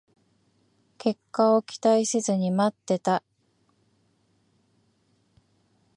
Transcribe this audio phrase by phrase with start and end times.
[0.97, 3.21] 結果を期待せずに待ってた